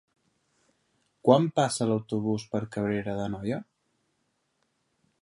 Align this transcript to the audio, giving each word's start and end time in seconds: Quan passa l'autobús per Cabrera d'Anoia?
Quan 1.29 1.45
passa 1.59 1.87
l'autobús 1.91 2.49
per 2.55 2.65
Cabrera 2.77 3.17
d'Anoia? 3.21 3.63